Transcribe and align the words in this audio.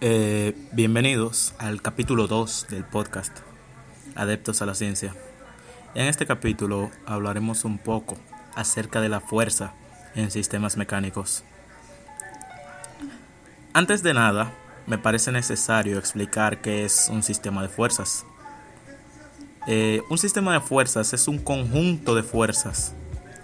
Eh, 0.00 0.54
bienvenidos 0.70 1.54
al 1.58 1.82
capítulo 1.82 2.28
2 2.28 2.68
del 2.70 2.84
podcast 2.84 3.36
Adeptos 4.14 4.62
a 4.62 4.66
la 4.66 4.76
Ciencia. 4.76 5.12
En 5.96 6.06
este 6.06 6.24
capítulo 6.24 6.92
hablaremos 7.04 7.64
un 7.64 7.78
poco 7.78 8.16
acerca 8.54 9.00
de 9.00 9.08
la 9.08 9.18
fuerza 9.18 9.74
en 10.14 10.30
sistemas 10.30 10.76
mecánicos. 10.76 11.42
Antes 13.72 14.04
de 14.04 14.14
nada, 14.14 14.52
me 14.86 14.98
parece 14.98 15.32
necesario 15.32 15.98
explicar 15.98 16.60
qué 16.60 16.84
es 16.84 17.08
un 17.10 17.24
sistema 17.24 17.60
de 17.62 17.68
fuerzas. 17.68 18.24
Eh, 19.66 20.02
un 20.10 20.18
sistema 20.18 20.52
de 20.52 20.60
fuerzas 20.60 21.12
es 21.12 21.26
un 21.26 21.38
conjunto 21.38 22.14
de 22.14 22.22
fuerzas 22.22 22.94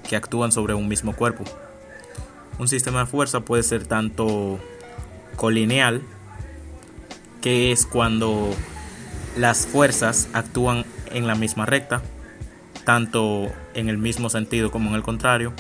que 0.09 0.15
actúan 0.15 0.53
sobre 0.53 0.75
un 0.75 0.87
mismo 0.87 1.17
cuerpo. 1.17 1.43
Un 2.61 2.69
sistema 2.69 3.01
de 3.01 3.07
fuerza 3.07 3.41
puede 3.41 3.65
ser 3.65 3.89
tanto 3.89 4.61
colineal, 5.35 6.01
que 7.45 7.73
es 7.73 7.85
cuando 7.85 8.57
las 9.37 9.67
fuerzas 9.67 10.31
actúan 10.33 10.87
en 11.13 11.27
la 11.27 11.35
misma 11.35 11.67
recta, 11.67 12.01
tanto 12.87 13.53
en 13.75 13.91
el 13.91 13.99
mismo 13.99 14.31
sentido 14.31 14.71
como 14.71 14.89
en 14.89 14.97
el 14.97 15.03
contrario. 15.03 15.53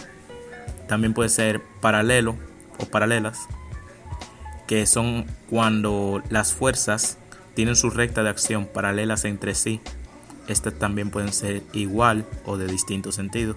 También 0.88 1.12
puede 1.12 1.28
ser 1.28 1.60
paralelo 1.82 2.36
o 2.78 2.86
paralelas, 2.86 3.48
que 4.66 4.86
son 4.86 5.26
cuando 5.50 6.22
las 6.30 6.54
fuerzas 6.54 7.18
tienen 7.52 7.76
su 7.76 7.90
recta 7.90 8.22
de 8.22 8.30
acción 8.30 8.64
paralelas 8.64 9.26
entre 9.26 9.54
sí. 9.54 9.82
Estas 10.48 10.72
también 10.78 11.10
pueden 11.10 11.34
ser 11.34 11.62
igual 11.74 12.24
o 12.46 12.56
de 12.56 12.66
distinto 12.66 13.12
sentido. 13.12 13.56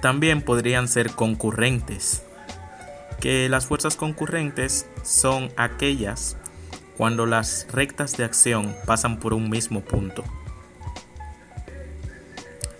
También 0.00 0.40
podrían 0.40 0.88
ser 0.88 1.10
concurrentes, 1.10 2.22
que 3.20 3.48
las 3.48 3.66
fuerzas 3.66 3.96
concurrentes 3.96 4.86
son 5.02 5.50
aquellas 5.56 6.36
cuando 6.96 7.26
las 7.26 7.66
rectas 7.70 8.16
de 8.16 8.24
acción 8.24 8.74
pasan 8.86 9.20
por 9.20 9.34
un 9.34 9.48
mismo 9.48 9.80
punto. 9.82 10.24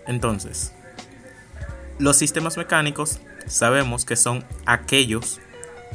Entonces, 0.07 0.73
los 1.99 2.17
sistemas 2.17 2.57
mecánicos 2.57 3.21
sabemos 3.47 4.05
que 4.05 4.17
son 4.17 4.45
aquellos 4.67 5.41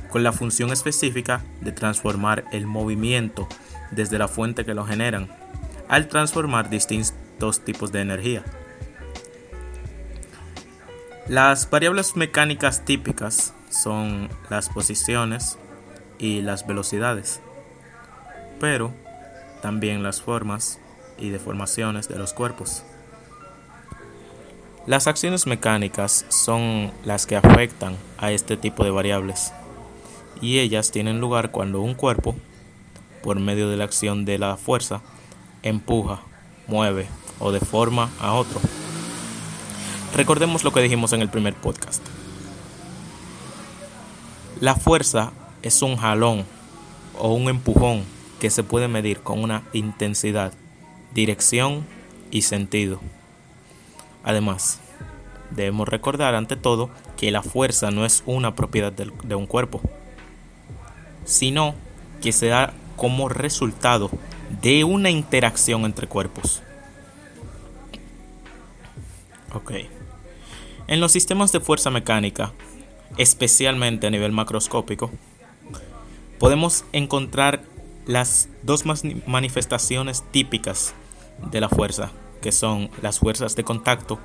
con 0.09 0.23
la 0.23 0.31
función 0.31 0.71
específica 0.71 1.43
de 1.61 1.71
transformar 1.71 2.45
el 2.51 2.67
movimiento 2.67 3.47
desde 3.91 4.17
la 4.17 4.27
fuente 4.27 4.65
que 4.65 4.73
lo 4.73 4.85
generan 4.85 5.29
al 5.87 6.07
transformar 6.07 6.69
distintos 6.69 7.59
tipos 7.63 7.91
de 7.91 8.01
energía. 8.01 8.43
Las 11.27 11.69
variables 11.69 12.15
mecánicas 12.15 12.85
típicas 12.85 13.54
son 13.81 14.29
las 14.49 14.69
posiciones 14.69 15.57
y 16.17 16.41
las 16.41 16.65
velocidades, 16.65 17.41
pero 18.59 18.91
también 19.61 20.03
las 20.03 20.21
formas 20.21 20.79
y 21.17 21.29
deformaciones 21.29 22.07
de 22.07 22.17
los 22.17 22.33
cuerpos. 22.33 22.83
Las 24.85 25.07
acciones 25.07 25.47
mecánicas 25.47 26.25
son 26.29 26.91
las 27.03 27.25
que 27.25 27.35
afectan 27.35 27.97
a 28.17 28.31
este 28.31 28.55
tipo 28.55 28.83
de 28.83 28.91
variables 28.91 29.51
y 30.41 30.59
ellas 30.59 30.91
tienen 30.91 31.19
lugar 31.19 31.51
cuando 31.51 31.81
un 31.81 31.95
cuerpo, 31.95 32.35
por 33.23 33.39
medio 33.39 33.69
de 33.69 33.77
la 33.77 33.85
acción 33.85 34.25
de 34.25 34.37
la 34.37 34.57
fuerza, 34.57 35.01
empuja, 35.63 36.21
mueve 36.67 37.07
o 37.39 37.51
deforma 37.51 38.11
a 38.19 38.33
otro. 38.33 38.59
Recordemos 40.15 40.63
lo 40.63 40.71
que 40.71 40.81
dijimos 40.81 41.13
en 41.13 41.21
el 41.21 41.29
primer 41.29 41.55
podcast. 41.55 42.03
La 44.65 44.73
fuerza 44.73 45.31
es 45.61 45.83
un 45.83 45.95
jalón 45.95 46.43
o 47.19 47.35
un 47.35 47.49
empujón 47.49 48.03
que 48.39 48.49
se 48.49 48.63
puede 48.63 48.87
medir 48.87 49.19
con 49.19 49.43
una 49.43 49.61
intensidad, 49.73 50.53
dirección 51.13 51.85
y 52.31 52.41
sentido. 52.41 52.99
Además, 54.23 54.79
debemos 55.51 55.87
recordar 55.87 56.33
ante 56.33 56.55
todo 56.55 56.89
que 57.15 57.29
la 57.29 57.43
fuerza 57.43 57.91
no 57.91 58.05
es 58.05 58.23
una 58.25 58.55
propiedad 58.55 58.91
de 58.91 59.35
un 59.35 59.45
cuerpo, 59.45 59.81
sino 61.25 61.75
que 62.23 62.31
se 62.31 62.47
da 62.47 62.73
como 62.95 63.29
resultado 63.29 64.09
de 64.63 64.83
una 64.83 65.11
interacción 65.11 65.85
entre 65.85 66.07
cuerpos. 66.07 66.63
Ok. 69.53 69.73
En 70.87 70.99
los 70.99 71.11
sistemas 71.11 71.51
de 71.51 71.59
fuerza 71.59 71.91
mecánica, 71.91 72.51
especialmente 73.17 74.07
a 74.07 74.09
nivel 74.09 74.31
macroscópico, 74.31 75.11
podemos 76.39 76.85
encontrar 76.91 77.63
las 78.05 78.49
dos 78.63 78.83
manifestaciones 78.85 80.23
típicas 80.31 80.93
de 81.51 81.61
la 81.61 81.69
fuerza, 81.69 82.11
que 82.41 82.51
son 82.51 82.89
las 83.01 83.19
fuerzas 83.19 83.55
de 83.55 83.63
contacto 83.63 84.19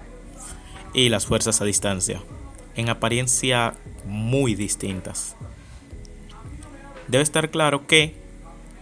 y 0.92 1.08
las 1.08 1.26
fuerzas 1.26 1.60
a 1.60 1.64
distancia, 1.64 2.20
en 2.74 2.88
apariencia 2.88 3.74
muy 4.04 4.54
distintas. 4.54 5.36
Debe 7.08 7.22
estar 7.22 7.50
claro 7.50 7.86
que, 7.86 8.14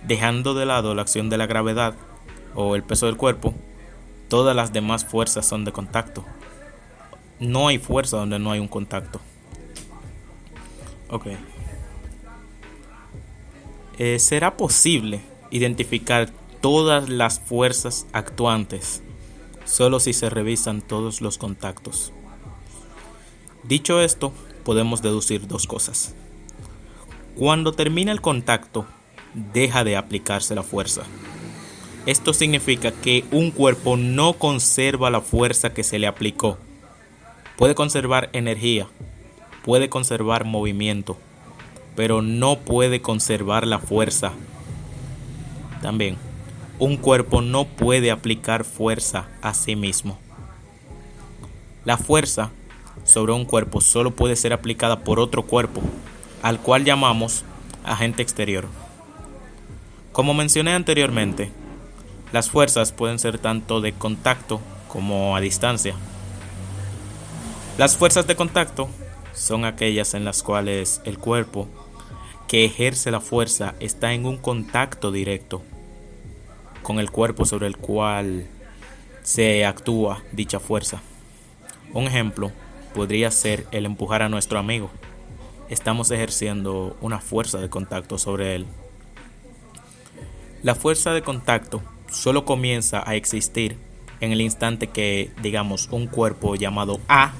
dejando 0.07 0.55
de 0.55 0.67
lado 0.67 0.95
la 0.95 1.03
acción 1.03 1.31
de 1.31 1.39
la 1.39 1.47
gravedad 1.47 1.95
o 2.55 2.75
el 2.75 2.83
peso 2.83 3.07
del 3.07 3.17
cuerpo, 3.17 3.55
todas 4.29 4.55
las 4.55 4.73
demás 4.73 5.05
fuerzas 5.05 5.47
son 5.47 5.65
de 5.65 5.73
contacto 5.73 6.25
no 7.41 7.69
hay 7.69 7.79
fuerza 7.79 8.17
donde 8.17 8.39
no 8.39 8.53
hay 8.53 8.61
un 8.61 8.69
contacto. 8.69 9.21
Ok. 11.11 11.27
Eh, 13.99 14.19
¿Será 14.19 14.57
posible 14.57 15.21
identificar 15.51 16.31
todas 16.61 17.09
las 17.09 17.41
fuerzas 17.41 18.07
actuantes 18.13 19.03
solo 19.65 20.01
si 20.01 20.13
se 20.13 20.31
revisan 20.31 20.83
todos 20.83 21.21
los 21.21 21.39
contactos? 21.39 22.13
Dicho 23.65 24.01
esto, 24.01 24.33
podemos 24.65 25.03
deducir 25.03 25.47
dos 25.47 25.67
cosas. 25.67 26.15
Cuando 27.35 27.73
termina 27.73 28.13
el 28.13 28.21
contacto, 28.21 28.87
deja 29.53 29.85
de 29.85 29.97
aplicarse 29.97 30.55
la 30.55 30.63
fuerza. 30.63 31.03
Esto 32.07 32.33
significa 32.33 32.93
que 32.93 33.25
un 33.31 33.51
cuerpo 33.51 33.97
no 33.97 34.35
conserva 34.35 35.11
la 35.11 35.21
fuerza 35.21 35.75
que 35.75 35.85
se 35.85 35.99
le 35.99 36.07
aplicó 36.07 36.59
Puede 37.59 37.75
conservar 37.75 38.31
energía, 38.35 38.87
puede 39.69 39.91
conservar 39.91 40.47
movimiento, 40.47 41.19
pero 41.95 42.23
no 42.23 42.59
puede 42.59 43.03
conservar 43.03 43.67
la 43.67 43.79
fuerza. 43.79 44.33
También, 45.83 46.17
un 46.79 46.97
cuerpo 46.97 47.43
no 47.43 47.67
puede 47.67 48.11
aplicar 48.11 48.65
fuerza 48.65 49.27
a 49.43 49.53
sí 49.53 49.77
mismo. 49.77 50.19
La 51.85 51.99
fuerza 51.99 52.51
sobre 53.05 53.33
un 53.33 53.45
cuerpo 53.45 53.83
solo 53.83 54.13
puede 54.13 54.37
ser 54.37 54.55
aplicada 54.55 55.01
por 55.01 55.21
otro 55.21 55.43
cuerpo, 55.43 55.83
al 56.41 56.61
cual 56.61 56.87
llamamos 56.87 57.45
agente 57.85 58.23
exterior. 58.23 58.69
Como 60.13 60.33
mencioné 60.33 60.73
anteriormente, 60.73 61.53
las 62.33 62.49
fuerzas 62.49 62.91
pueden 62.93 63.19
ser 63.19 63.39
tanto 63.39 63.83
de 63.83 63.93
contacto 63.93 64.63
como 64.89 65.37
a 65.37 65.43
distancia. 65.43 65.95
Las 67.77 67.99
fuerzas 67.99 68.27
de 68.27 68.35
contacto 68.35 68.89
son 69.33 69.65
aquellas 69.65 70.15
en 70.15 70.25
las 70.25 70.43
cuales 70.43 71.01
el 71.05 71.19
cuerpo 71.19 71.69
que 72.49 72.65
ejerce 72.65 73.11
la 73.11 73.21
fuerza 73.21 73.75
está 73.79 74.15
en 74.15 74.25
un 74.25 74.39
contacto 74.39 75.13
directo 75.13 75.63
con 76.83 76.99
el 76.99 77.11
cuerpo 77.11 77.45
sobre 77.45 77.67
el 77.67 77.77
cual 77.77 78.47
se 79.23 79.67
actúa 79.67 80.23
dicha 80.33 80.59
fuerza. 80.59 81.03
Un 81.93 82.05
ejemplo 82.05 82.51
podría 82.95 83.31
ser 83.31 83.67
el 83.71 83.85
empujar 83.85 84.23
a 84.23 84.29
nuestro 84.29 84.59
amigo. 84.59 84.91
Estamos 85.69 86.11
ejerciendo 86.11 86.97
una 87.03 87.21
fuerza 87.21 87.59
de 87.59 87.69
contacto 87.69 88.17
sobre 88.17 88.55
él. 88.55 88.67
La 90.63 90.75
fuerza 90.75 91.13
de 91.13 91.23
contacto 91.23 91.83
solo 92.11 92.47
comienza 92.47 93.03
a 93.09 93.15
existir 93.15 93.77
en 94.21 94.33
el 94.33 94.41
instante 94.41 94.89
que, 94.89 95.31
digamos, 95.43 95.89
un 95.91 96.07
cuerpo 96.07 96.57
llamado 96.57 97.01
A 97.09 97.33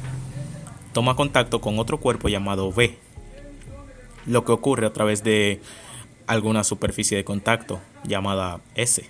toma 0.93 1.17
contacto 1.17 1.61
con 1.61 1.79
otro 1.79 1.99
cuerpo 1.99 2.29
llamado 2.29 2.73
B, 2.73 2.99
lo 4.27 4.45
que 4.45 4.53
ocurre 4.53 4.87
a 4.87 4.93
través 4.93 5.23
de 5.25 5.61
alguna 6.27 6.65
superficie 6.65 7.17
de 7.17 7.25
contacto 7.25 7.81
llamada 8.05 8.61
S. 8.75 9.09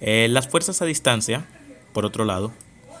Eh, 0.00 0.28
las 0.30 0.48
fuerzas 0.48 0.82
a 0.82 0.84
distancia, 0.84 1.44
por 1.92 2.04
otro 2.04 2.24
lado, 2.24 2.52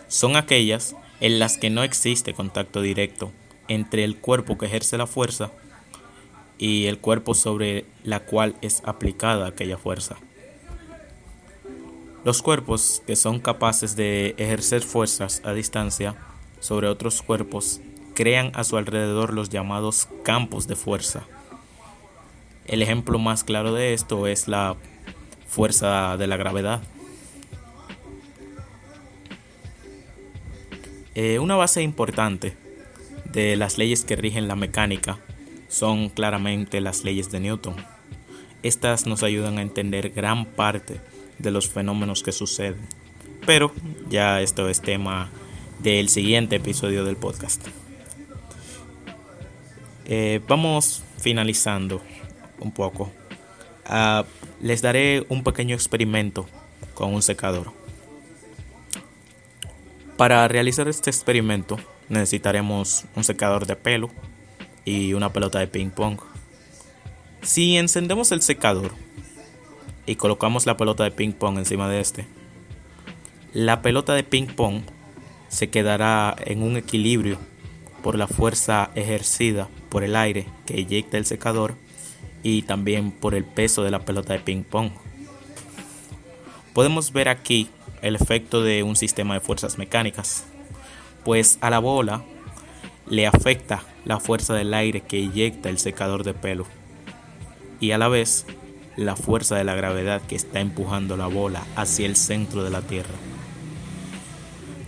son 0.08 0.36
aquellas 0.36 0.94
en 1.20 1.38
las 1.38 1.56
que 1.56 1.70
no 1.70 1.82
existe 1.82 2.34
contacto 2.34 2.80
directo 2.80 3.32
entre 3.68 4.04
el 4.04 4.16
cuerpo 4.16 4.58
que 4.58 4.66
ejerce 4.66 4.98
la 4.98 5.06
fuerza 5.06 5.50
y 6.58 6.86
el 6.86 6.98
cuerpo 6.98 7.34
sobre 7.34 7.86
la 8.04 8.20
cual 8.20 8.56
es 8.60 8.82
aplicada 8.84 9.46
aquella 9.46 9.78
fuerza. 9.78 10.16
Los 12.24 12.42
cuerpos 12.42 13.02
que 13.06 13.16
son 13.16 13.40
capaces 13.40 13.96
de 13.96 14.34
ejercer 14.38 14.82
fuerzas 14.82 15.42
a 15.44 15.52
distancia 15.54 16.14
sobre 16.62 16.86
otros 16.86 17.22
cuerpos 17.22 17.80
crean 18.14 18.52
a 18.54 18.62
su 18.62 18.76
alrededor 18.76 19.34
los 19.34 19.50
llamados 19.50 20.08
campos 20.22 20.68
de 20.68 20.76
fuerza 20.76 21.24
El 22.66 22.82
ejemplo 22.82 23.18
más 23.18 23.42
claro 23.42 23.74
de 23.74 23.94
esto 23.94 24.28
es 24.28 24.46
la 24.46 24.76
fuerza 25.48 26.16
de 26.16 26.28
la 26.28 26.36
gravedad. 26.36 26.80
Eh, 31.16 31.40
una 31.40 31.56
base 31.56 31.82
importante 31.82 32.56
de 33.32 33.56
las 33.56 33.76
leyes 33.76 34.04
que 34.04 34.16
rigen 34.16 34.46
la 34.46 34.54
mecánica 34.54 35.18
son 35.68 36.10
claramente 36.10 36.80
las 36.80 37.02
leyes 37.02 37.32
de 37.32 37.40
Newton. 37.40 37.74
Estas 38.62 39.06
nos 39.06 39.24
ayudan 39.24 39.58
a 39.58 39.62
entender 39.62 40.10
gran 40.10 40.46
parte 40.46 41.00
de 41.38 41.50
los 41.50 41.68
fenómenos 41.68 42.22
que 42.22 42.30
suceden. 42.30 42.86
Pero 43.44 43.72
ya 44.08 44.40
esto 44.40 44.68
es 44.68 44.80
tema 44.80 45.28
del 45.82 46.08
siguiente 46.08 46.56
episodio 46.56 47.04
del 47.04 47.16
podcast. 47.16 47.66
Eh, 50.04 50.40
vamos 50.46 51.02
finalizando 51.18 52.00
un 52.60 52.70
poco. 52.70 53.10
Ah, 53.84 54.24
les 54.60 54.80
daré 54.80 55.26
un 55.28 55.42
pequeño 55.42 55.74
experimento 55.74 56.46
con 56.94 57.12
un 57.12 57.20
secador. 57.20 57.72
Para 60.16 60.46
realizar 60.46 60.86
este 60.86 61.10
experimento 61.10 61.78
necesitaremos 62.08 63.04
un 63.16 63.24
secador 63.24 63.66
de 63.66 63.74
pelo 63.74 64.10
y 64.84 65.14
una 65.14 65.32
pelota 65.32 65.58
de 65.58 65.66
ping 65.66 65.90
pong. 65.90 66.20
Si 67.42 67.76
encendemos 67.76 68.30
el 68.30 68.42
secador 68.42 68.92
y 70.06 70.14
colocamos 70.14 70.64
la 70.64 70.76
pelota 70.76 71.02
de 71.02 71.10
ping 71.10 71.32
pong 71.32 71.58
encima 71.58 71.88
de 71.88 72.00
este, 72.00 72.26
la 73.52 73.82
pelota 73.82 74.14
de 74.14 74.22
ping 74.22 74.46
pong 74.46 74.82
se 75.52 75.68
quedará 75.68 76.34
en 76.46 76.62
un 76.62 76.78
equilibrio 76.78 77.36
por 78.02 78.16
la 78.16 78.26
fuerza 78.26 78.90
ejercida 78.94 79.68
por 79.90 80.02
el 80.02 80.16
aire 80.16 80.46
que 80.64 80.78
eyecta 80.78 81.18
el 81.18 81.26
secador 81.26 81.74
y 82.42 82.62
también 82.62 83.12
por 83.12 83.34
el 83.34 83.44
peso 83.44 83.84
de 83.84 83.90
la 83.90 84.00
pelota 84.00 84.32
de 84.32 84.38
ping 84.38 84.64
pong. 84.64 84.90
Podemos 86.72 87.12
ver 87.12 87.28
aquí 87.28 87.68
el 88.00 88.16
efecto 88.16 88.62
de 88.62 88.82
un 88.82 88.96
sistema 88.96 89.34
de 89.34 89.40
fuerzas 89.40 89.76
mecánicas, 89.76 90.44
pues 91.22 91.58
a 91.60 91.68
la 91.68 91.80
bola 91.80 92.24
le 93.06 93.26
afecta 93.26 93.84
la 94.06 94.20
fuerza 94.20 94.54
del 94.54 94.72
aire 94.72 95.02
que 95.02 95.18
eyecta 95.18 95.68
el 95.68 95.78
secador 95.78 96.24
de 96.24 96.32
pelo 96.32 96.64
y 97.78 97.90
a 97.90 97.98
la 97.98 98.08
vez 98.08 98.46
la 98.96 99.16
fuerza 99.16 99.56
de 99.56 99.64
la 99.64 99.74
gravedad 99.74 100.22
que 100.22 100.34
está 100.34 100.60
empujando 100.60 101.18
la 101.18 101.26
bola 101.26 101.62
hacia 101.76 102.06
el 102.06 102.16
centro 102.16 102.64
de 102.64 102.70
la 102.70 102.80
Tierra. 102.80 103.31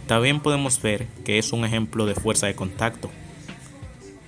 También 0.07 0.41
podemos 0.41 0.81
ver 0.83 1.07
que 1.25 1.39
es 1.39 1.53
un 1.53 1.65
ejemplo 1.65 2.05
de 2.05 2.15
fuerza 2.15 2.47
de 2.47 2.55
contacto, 2.55 3.11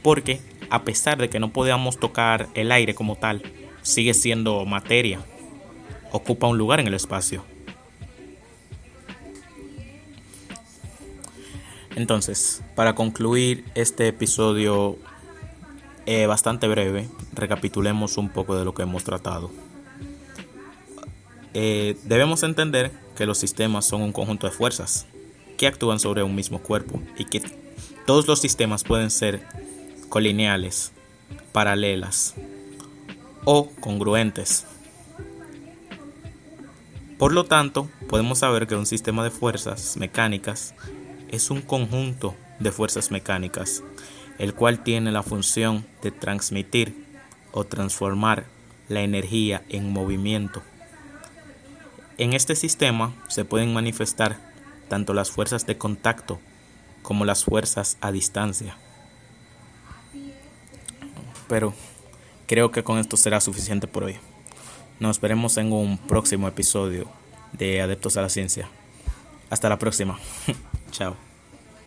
porque 0.02 0.40
a 0.70 0.84
pesar 0.84 1.18
de 1.18 1.28
que 1.28 1.38
no 1.38 1.52
podamos 1.52 1.98
tocar 1.98 2.48
el 2.54 2.72
aire 2.72 2.94
como 2.94 3.16
tal, 3.16 3.42
sigue 3.82 4.14
siendo 4.14 4.64
materia, 4.64 5.20
ocupa 6.12 6.46
un 6.46 6.56
lugar 6.56 6.80
en 6.80 6.86
el 6.86 6.94
espacio. 6.94 7.44
Entonces, 11.94 12.62
para 12.74 12.94
concluir 12.94 13.64
este 13.74 14.08
episodio 14.08 14.98
eh, 16.06 16.26
bastante 16.26 16.68
breve, 16.68 17.08
recapitulemos 17.34 18.16
un 18.16 18.30
poco 18.30 18.56
de 18.56 18.64
lo 18.64 18.74
que 18.74 18.82
hemos 18.82 19.04
tratado. 19.04 19.50
Eh, 21.54 21.96
debemos 22.04 22.42
entender 22.42 22.92
que 23.16 23.24
los 23.24 23.38
sistemas 23.38 23.86
son 23.86 24.02
un 24.02 24.12
conjunto 24.12 24.46
de 24.46 24.52
fuerzas 24.52 25.06
que 25.56 25.66
actúan 25.66 25.98
sobre 25.98 26.22
un 26.22 26.34
mismo 26.34 26.60
cuerpo 26.60 27.02
y 27.16 27.24
que 27.24 27.42
todos 28.06 28.26
los 28.28 28.40
sistemas 28.40 28.84
pueden 28.84 29.10
ser 29.10 29.42
colineales, 30.08 30.92
paralelas 31.52 32.34
o 33.44 33.70
congruentes. 33.80 34.66
Por 37.18 37.32
lo 37.32 37.44
tanto, 37.44 37.88
podemos 38.08 38.40
saber 38.40 38.66
que 38.66 38.76
un 38.76 38.86
sistema 38.86 39.24
de 39.24 39.30
fuerzas 39.30 39.96
mecánicas 39.96 40.74
es 41.30 41.50
un 41.50 41.62
conjunto 41.62 42.34
de 42.60 42.72
fuerzas 42.72 43.10
mecánicas, 43.10 43.82
el 44.38 44.54
cual 44.54 44.82
tiene 44.82 45.12
la 45.12 45.22
función 45.22 45.86
de 46.02 46.10
transmitir 46.10 47.06
o 47.52 47.64
transformar 47.64 48.46
la 48.88 49.00
energía 49.00 49.64
en 49.68 49.92
movimiento. 49.92 50.62
En 52.18 52.32
este 52.32 52.54
sistema 52.54 53.14
se 53.28 53.44
pueden 53.44 53.72
manifestar 53.72 54.38
tanto 54.88 55.14
las 55.14 55.30
fuerzas 55.30 55.66
de 55.66 55.78
contacto 55.78 56.40
como 57.02 57.24
las 57.24 57.44
fuerzas 57.44 57.98
a 58.00 58.12
distancia. 58.12 58.76
Pero 61.48 61.74
creo 62.46 62.70
que 62.70 62.82
con 62.82 62.98
esto 62.98 63.16
será 63.16 63.40
suficiente 63.40 63.86
por 63.86 64.04
hoy. 64.04 64.16
Nos 64.98 65.20
veremos 65.20 65.56
en 65.56 65.72
un 65.72 65.98
próximo 65.98 66.48
episodio 66.48 67.08
de 67.52 67.80
Adeptos 67.80 68.16
a 68.16 68.22
la 68.22 68.28
Ciencia. 68.28 68.68
Hasta 69.50 69.68
la 69.68 69.78
próxima. 69.78 70.18
Chao. 70.90 71.25